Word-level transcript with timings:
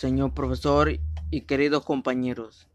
señor 0.00 0.32
profesor 0.32 0.98
y 1.30 1.42
queridos 1.42 1.84
compañeros. 1.84 2.66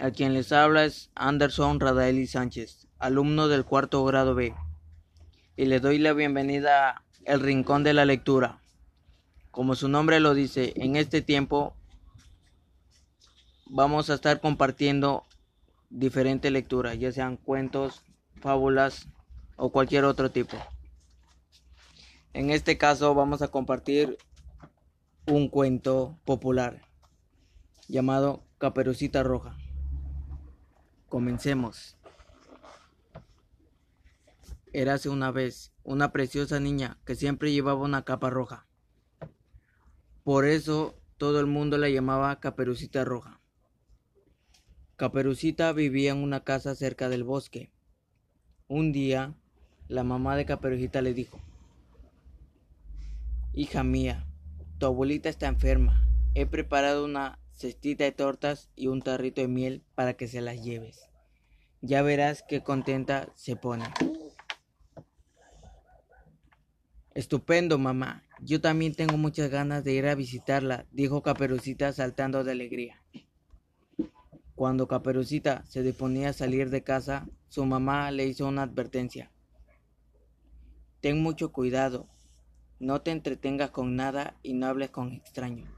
A 0.00 0.10
quien 0.10 0.34
les 0.34 0.50
habla 0.50 0.84
es 0.84 1.10
Anderson 1.14 1.78
Radaeli 1.78 2.26
Sánchez, 2.26 2.88
alumno 2.98 3.46
del 3.46 3.64
cuarto 3.64 4.04
grado 4.04 4.34
B, 4.34 4.52
y 5.56 5.66
le 5.66 5.78
doy 5.78 5.98
la 5.98 6.12
bienvenida 6.12 6.90
a 6.90 7.02
El 7.24 7.38
Rincón 7.38 7.84
de 7.84 7.94
la 7.94 8.04
Lectura. 8.04 8.58
Como 9.52 9.76
su 9.76 9.88
nombre 9.88 10.18
lo 10.18 10.34
dice, 10.34 10.72
en 10.74 10.96
este 10.96 11.22
tiempo 11.22 11.76
vamos 13.66 14.10
a 14.10 14.14
estar 14.14 14.40
compartiendo 14.40 15.22
diferentes 15.88 16.50
lecturas, 16.50 16.98
ya 16.98 17.12
sean 17.12 17.36
cuentos, 17.36 18.02
fábulas 18.40 19.06
o 19.54 19.70
cualquier 19.70 20.04
otro 20.04 20.32
tipo. 20.32 20.56
En 22.32 22.50
este 22.50 22.76
caso 22.76 23.14
vamos 23.14 23.40
a 23.40 23.48
compartir 23.48 24.18
un 25.26 25.48
cuento 25.48 26.18
popular 26.24 26.82
llamado 27.88 28.44
Caperucita 28.58 29.24
Roja. 29.24 29.56
Comencemos. 31.08 31.96
Érase 34.72 35.08
una 35.08 35.32
vez 35.32 35.72
una 35.82 36.12
preciosa 36.12 36.60
niña 36.60 36.98
que 37.04 37.16
siempre 37.16 37.52
llevaba 37.52 37.82
una 37.82 38.04
capa 38.04 38.30
roja. 38.30 38.66
Por 40.22 40.44
eso 40.44 40.94
todo 41.16 41.40
el 41.40 41.46
mundo 41.46 41.76
la 41.76 41.88
llamaba 41.88 42.38
Caperucita 42.38 43.04
Roja. 43.04 43.40
Caperucita 44.96 45.72
vivía 45.72 46.12
en 46.12 46.18
una 46.18 46.44
casa 46.44 46.74
cerca 46.74 47.08
del 47.08 47.24
bosque. 47.24 47.72
Un 48.68 48.92
día, 48.92 49.34
la 49.88 50.04
mamá 50.04 50.36
de 50.36 50.46
Caperucita 50.46 51.02
le 51.02 51.14
dijo, 51.14 51.40
Hija 53.52 53.82
mía, 53.82 54.26
tu 54.78 54.86
abuelita 54.86 55.28
está 55.28 55.46
enferma. 55.46 56.02
He 56.34 56.46
preparado 56.46 57.04
una 57.04 57.38
cestita 57.52 58.04
de 58.04 58.12
tortas 58.12 58.70
y 58.76 58.88
un 58.88 59.00
tarrito 59.00 59.40
de 59.40 59.48
miel 59.48 59.82
para 59.94 60.14
que 60.14 60.28
se 60.28 60.40
las 60.40 60.62
lleves. 60.62 61.08
Ya 61.80 62.02
verás 62.02 62.44
qué 62.46 62.62
contenta 62.62 63.28
se 63.34 63.56
pone. 63.56 63.84
Estupendo, 67.14 67.78
mamá. 67.78 68.24
Yo 68.40 68.60
también 68.60 68.94
tengo 68.94 69.16
muchas 69.16 69.48
ganas 69.50 69.82
de 69.84 69.92
ir 69.92 70.06
a 70.06 70.14
visitarla, 70.14 70.86
dijo 70.90 71.22
Caperucita 71.22 71.92
saltando 71.94 72.44
de 72.44 72.52
alegría. 72.52 73.02
Cuando 74.54 74.86
Caperucita 74.88 75.64
se 75.66 75.82
disponía 75.82 76.30
a 76.30 76.34
salir 76.34 76.68
de 76.68 76.82
casa, 76.82 77.26
su 77.48 77.64
mamá 77.64 78.10
le 78.10 78.26
hizo 78.26 78.46
una 78.46 78.62
advertencia. 78.62 79.30
Ten 81.00 81.22
mucho 81.22 81.52
cuidado, 81.52 82.08
no 82.78 83.00
te 83.00 83.10
entretengas 83.10 83.70
con 83.70 83.96
nada 83.96 84.38
y 84.42 84.54
no 84.54 84.66
hables 84.66 84.90
con 84.90 85.12
extraños. 85.12 85.68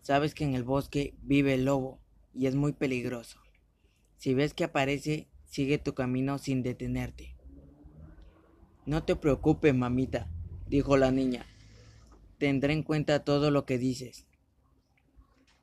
Sabes 0.00 0.34
que 0.34 0.44
en 0.44 0.54
el 0.54 0.64
bosque 0.64 1.14
vive 1.22 1.54
el 1.54 1.64
lobo 1.64 2.00
y 2.32 2.46
es 2.46 2.54
muy 2.54 2.72
peligroso. 2.72 3.40
Si 4.16 4.34
ves 4.34 4.54
que 4.54 4.64
aparece, 4.64 5.28
sigue 5.44 5.78
tu 5.78 5.94
camino 5.94 6.38
sin 6.38 6.62
detenerte. 6.62 7.36
No 8.86 9.04
te 9.04 9.16
preocupes, 9.16 9.74
mamita, 9.74 10.30
dijo 10.66 10.96
la 10.96 11.10
niña. 11.10 11.46
Tendré 12.38 12.72
en 12.72 12.82
cuenta 12.82 13.24
todo 13.24 13.50
lo 13.50 13.66
que 13.66 13.78
dices. 13.78 14.26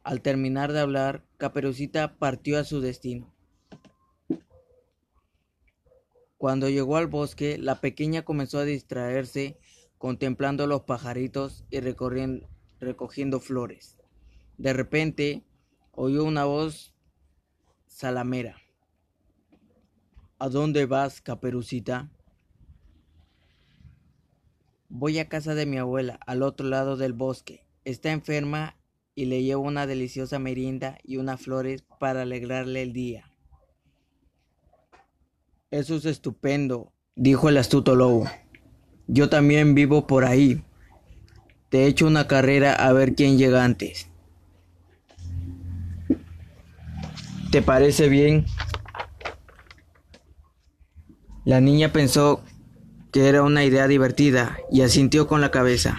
Al 0.03 0.21
terminar 0.21 0.73
de 0.73 0.81
hablar, 0.81 1.25
Caperucita 1.37 2.17
partió 2.17 2.59
a 2.59 2.63
su 2.63 2.81
destino. 2.81 3.33
Cuando 6.37 6.69
llegó 6.69 6.97
al 6.97 7.07
bosque, 7.07 7.57
la 7.57 7.81
pequeña 7.81 8.23
comenzó 8.23 8.59
a 8.59 8.65
distraerse 8.65 9.57
contemplando 10.05 10.67
los 10.67 10.83
pajaritos 10.83 11.65
y 11.71 11.79
recogiendo 11.79 13.39
flores. 13.39 13.97
De 14.59 14.71
repente 14.71 15.43
oyó 15.93 16.23
una 16.25 16.45
voz 16.45 16.93
salamera. 17.87 18.55
¿A 20.37 20.47
dónde 20.49 20.85
vas, 20.85 21.21
caperucita? 21.21 22.11
Voy 24.89 25.17
a 25.17 25.27
casa 25.27 25.55
de 25.55 25.65
mi 25.65 25.79
abuela, 25.79 26.19
al 26.27 26.43
otro 26.43 26.67
lado 26.67 26.97
del 26.97 27.13
bosque. 27.13 27.65
Está 27.83 28.11
enferma 28.11 28.77
y 29.15 29.25
le 29.25 29.41
llevo 29.41 29.63
una 29.63 29.87
deliciosa 29.87 30.37
merienda 30.37 30.99
y 31.03 31.17
unas 31.17 31.41
flores 31.41 31.83
para 31.99 32.21
alegrarle 32.21 32.83
el 32.83 32.93
día. 32.93 33.31
Eso 35.71 35.95
es 35.95 36.05
estupendo, 36.05 36.93
dijo 37.15 37.49
el 37.49 37.57
astuto 37.57 37.95
lobo. 37.95 38.27
Yo 39.07 39.29
también 39.29 39.75
vivo 39.75 40.07
por 40.07 40.25
ahí. 40.25 40.63
Te 41.69 41.87
echo 41.87 42.07
una 42.07 42.27
carrera 42.27 42.73
a 42.73 42.91
ver 42.93 43.15
quién 43.15 43.37
llega 43.37 43.63
antes. 43.63 44.07
¿Te 47.51 47.61
parece 47.61 48.09
bien? 48.09 48.45
La 51.45 51.61
niña 51.61 51.93
pensó 51.93 52.41
que 53.11 53.29
era 53.29 53.43
una 53.43 53.63
idea 53.63 53.87
divertida 53.87 54.57
y 54.71 54.81
asintió 54.81 55.27
con 55.27 55.39
la 55.39 55.51
cabeza. 55.51 55.97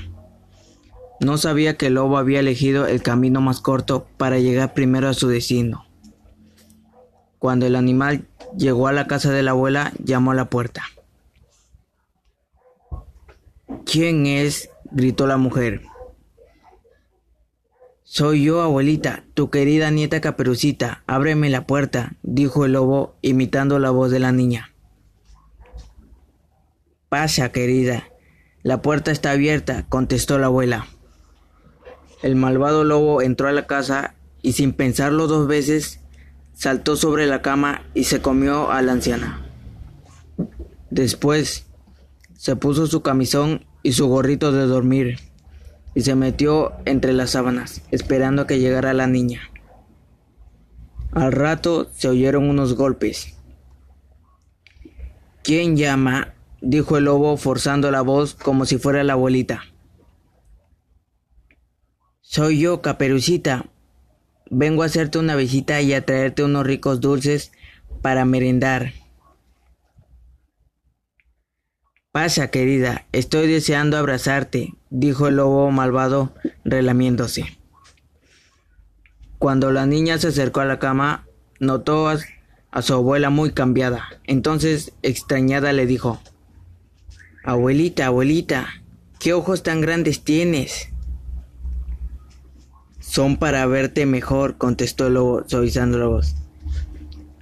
No 1.21 1.39
sabía 1.39 1.77
que 1.77 1.87
el 1.87 1.95
lobo 1.95 2.19
había 2.19 2.41
elegido 2.41 2.87
el 2.87 3.03
camino 3.03 3.41
más 3.41 3.61
corto 3.61 4.07
para 4.19 4.39
llegar 4.39 4.75
primero 4.75 5.09
a 5.09 5.15
su 5.15 5.29
destino. 5.29 5.87
Cuando 7.39 7.65
el 7.65 7.77
animal 7.77 8.27
llegó 8.59 8.89
a 8.89 8.93
la 8.93 9.07
casa 9.07 9.31
de 9.31 9.43
la 9.43 9.53
abuela, 9.53 9.93
llamó 10.03 10.33
a 10.33 10.35
la 10.35 10.51
puerta. 10.51 10.83
¿Quién 13.87 14.27
es? 14.27 14.69
gritó 14.91 15.29
la 15.29 15.37
mujer. 15.37 15.83
Soy 18.03 18.43
yo, 18.43 18.61
abuelita, 18.61 19.25
tu 19.35 19.49
querida 19.49 19.93
nieta 19.93 20.21
Caperucita. 20.21 21.05
Ábreme 21.07 21.51
la 21.51 21.69
puerta, 21.69 22.17
dijo 22.25 22.65
el 22.65 22.73
lobo, 22.73 23.15
imitando 23.23 23.79
la 23.79 23.91
voz 23.91 24.11
de 24.11 24.19
la 24.19 24.33
niña. 24.33 24.75
Pasa, 27.09 27.53
querida. 27.53 28.09
La 28.65 28.83
puerta 28.83 29.13
está 29.13 29.31
abierta, 29.31 29.87
contestó 29.89 30.41
la 30.41 30.47
abuela. 30.47 30.89
El 32.25 32.35
malvado 32.35 32.83
lobo 32.83 33.23
entró 33.23 33.47
a 33.47 33.53
la 33.53 33.69
casa 33.69 34.15
y 34.43 34.55
sin 34.55 34.73
pensarlo 34.73 35.29
dos 35.29 35.47
veces, 35.47 36.01
saltó 36.55 36.97
sobre 36.97 37.27
la 37.27 37.41
cama 37.41 37.83
y 37.95 38.05
se 38.05 38.21
comió 38.21 38.73
a 38.73 38.83
la 38.83 38.93
anciana. 38.93 39.47
Después 40.91 41.67
se 42.37 42.57
puso 42.57 42.89
su 42.89 43.03
camisón 43.03 43.65
y 43.83 43.93
su 43.93 44.09
gorrito 44.09 44.53
de 44.53 44.67
dormir 44.67 45.19
y 45.95 46.03
se 46.03 46.15
metió 46.15 46.75
entre 46.85 47.15
las 47.15 47.31
sábanas, 47.31 47.81
esperando 47.91 48.47
que 48.47 48.59
llegara 48.59 48.93
la 48.93 49.07
niña. 49.07 49.51
Al 51.13 51.33
rato 51.33 51.89
se 51.95 52.09
oyeron 52.09 52.51
unos 52.51 52.75
golpes. 52.75 53.35
¿Quién 55.43 55.77
llama? 55.77 56.35
dijo 56.61 56.99
el 56.99 57.05
lobo 57.05 57.37
forzando 57.39 57.91
la 57.91 58.03
voz 58.03 58.35
como 58.35 58.67
si 58.67 58.77
fuera 58.77 59.05
la 59.05 59.15
abuelita. 59.15 59.63
Soy 62.21 62.59
yo, 62.59 62.83
Caperucita. 62.83 63.65
Vengo 64.51 64.83
a 64.83 64.87
hacerte 64.87 65.19
una 65.19 65.37
visita 65.37 65.81
y 65.81 65.95
a 65.95 66.05
traerte 66.05 66.45
unos 66.45 66.67
ricos 66.67 67.01
dulces 67.01 67.53
para 68.03 68.27
merendar. 68.27 68.93
Pasa, 72.17 72.49
querida, 72.49 73.05
estoy 73.13 73.47
deseando 73.47 73.99
abrazarte, 73.99 74.73
dijo 74.89 75.29
el 75.29 75.37
lobo 75.37 75.71
malvado 75.71 76.33
relamiéndose. 76.65 77.59
Cuando 79.39 79.71
la 79.71 79.85
niña 79.85 80.17
se 80.17 80.29
acercó 80.29 80.61
a 80.61 80.65
la 80.65 80.79
cama, 80.79 81.27
notó 81.61 82.09
a, 82.09 82.17
su 82.81 82.95
abuela 82.95 83.29
muy 83.29 83.51
cambiada. 83.51 84.09
Entonces, 84.25 84.95
extrañada, 85.03 85.75
le 85.75 85.85
dijo, 85.85 86.19
Abuelita, 87.45 88.07
abuelita, 88.07 88.67
¿qué 89.21 89.35
ojos 89.35 89.63
tan 89.63 89.83
grandes 89.83 90.25
tienes? 90.25 90.89
Son 92.99 93.37
para 93.37 93.67
verte 93.67 94.07
mejor, 94.07 94.57
contestó 94.57 95.09
el 95.09 95.15
lobo, 95.15 95.45
suavizando 95.47 95.99
la 95.99 96.07
voz. 96.07 96.35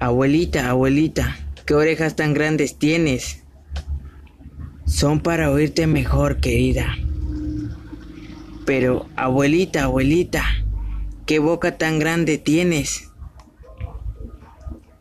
Abuelita, 0.00 0.68
abuelita, 0.68 1.36
¿qué 1.64 1.74
orejas 1.74 2.16
tan 2.16 2.34
grandes 2.34 2.76
tienes? 2.76 3.43
Son 4.86 5.20
para 5.20 5.50
oírte 5.50 5.86
mejor, 5.86 6.40
querida. 6.40 6.96
Pero, 8.64 9.06
abuelita, 9.16 9.84
abuelita, 9.84 10.42
¿qué 11.26 11.38
boca 11.38 11.76
tan 11.76 11.98
grande 11.98 12.38
tienes? 12.38 13.10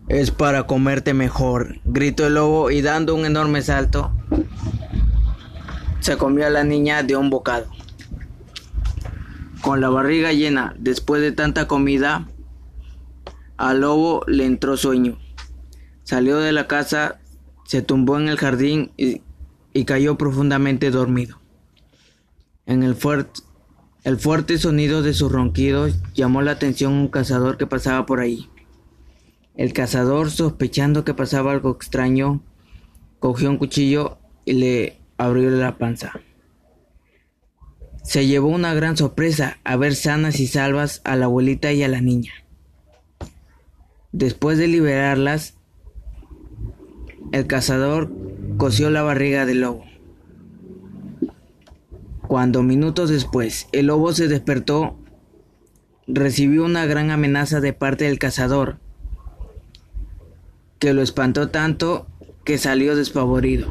Es 0.09 0.31
para 0.31 0.67
comerte 0.67 1.13
mejor, 1.13 1.79
gritó 1.85 2.27
el 2.27 2.35
lobo 2.35 2.71
y 2.71 2.81
dando 2.81 3.15
un 3.15 3.25
enorme 3.25 3.61
salto, 3.61 4.11
se 6.01 6.17
comió 6.17 6.45
a 6.45 6.49
la 6.49 6.65
niña 6.65 7.03
de 7.03 7.15
un 7.15 7.29
bocado. 7.29 7.67
Con 9.61 9.79
la 9.79 9.89
barriga 9.89 10.33
llena, 10.33 10.75
después 10.77 11.21
de 11.21 11.31
tanta 11.31 11.69
comida, 11.69 12.27
al 13.55 13.79
lobo 13.79 14.23
le 14.27 14.45
entró 14.45 14.75
sueño. 14.75 15.17
Salió 16.03 16.39
de 16.39 16.51
la 16.51 16.67
casa, 16.67 17.21
se 17.63 17.81
tumbó 17.81 18.19
en 18.19 18.27
el 18.27 18.37
jardín 18.37 18.91
y 18.97 19.21
y 19.73 19.85
cayó 19.85 20.17
profundamente 20.17 20.91
dormido. 20.91 21.39
En 22.65 22.83
el 22.83 22.95
fuerte, 22.95 23.41
El 24.03 24.17
fuerte 24.17 24.57
sonido 24.57 25.01
de 25.01 25.13
sus 25.13 25.31
ronquidos 25.31 25.95
llamó 26.13 26.41
la 26.41 26.51
atención 26.51 26.93
a 26.93 26.99
un 27.01 27.07
cazador 27.07 27.57
que 27.57 27.67
pasaba 27.67 28.05
por 28.05 28.19
ahí. 28.19 28.49
El 29.55 29.71
cazador, 29.71 30.29
sospechando 30.29 31.05
que 31.05 31.13
pasaba 31.13 31.53
algo 31.53 31.71
extraño, 31.71 32.41
cogió 33.19 33.49
un 33.49 33.57
cuchillo 33.57 34.17
y 34.43 34.53
le 34.53 34.99
abrió 35.17 35.49
la 35.51 35.77
panza. 35.77 36.11
Se 38.03 38.27
llevó 38.27 38.49
una 38.49 38.73
gran 38.73 38.97
sorpresa 38.97 39.59
a 39.63 39.77
ver 39.77 39.95
sanas 39.95 40.41
y 40.41 40.47
salvas 40.47 40.99
a 41.05 41.15
la 41.15 41.25
abuelita 41.25 41.71
y 41.71 41.83
a 41.83 41.87
la 41.87 42.01
niña. 42.01 42.33
Después 44.11 44.57
de 44.57 44.67
liberarlas, 44.67 45.53
el 47.31 47.47
cazador 47.47 48.11
cosió 48.57 48.89
la 48.89 49.03
barriga 49.03 49.45
del 49.45 49.61
lobo. 49.61 49.85
Cuando 52.27 52.63
minutos 52.63 53.09
después 53.09 53.67
el 53.71 53.87
lobo 53.87 54.13
se 54.13 54.27
despertó, 54.27 54.97
recibió 56.07 56.65
una 56.65 56.85
gran 56.85 57.11
amenaza 57.11 57.61
de 57.61 57.73
parte 57.73 58.05
del 58.05 58.19
cazador, 58.19 58.77
que 60.79 60.93
lo 60.93 61.01
espantó 61.01 61.49
tanto 61.49 62.07
que 62.43 62.57
salió 62.57 62.95
despavorido. 62.95 63.67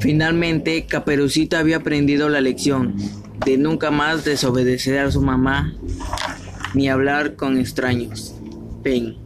Finalmente, 0.00 0.84
Caperucita 0.86 1.60
había 1.60 1.78
aprendido 1.78 2.28
la 2.28 2.40
lección 2.40 2.94
de 3.46 3.56
nunca 3.56 3.90
más 3.90 4.24
desobedecer 4.24 4.98
a 4.98 5.10
su 5.10 5.22
mamá 5.22 5.72
ni 6.74 6.88
hablar 6.88 7.36
con 7.36 7.56
extraños. 7.56 8.34
Fin. 8.82 9.16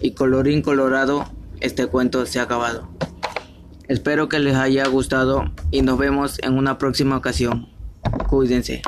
Y 0.00 0.12
colorín 0.12 0.62
colorado, 0.62 1.26
este 1.62 1.86
cuento 1.86 2.26
se 2.26 2.40
ha 2.40 2.42
acabado. 2.42 2.88
Espero 3.88 4.28
que 4.28 4.38
les 4.38 4.56
haya 4.56 4.86
gustado 4.88 5.52
y 5.70 5.82
nos 5.82 5.98
vemos 5.98 6.38
en 6.42 6.58
una 6.58 6.78
próxima 6.78 7.16
ocasión. 7.16 7.68
Cuídense. 8.28 8.82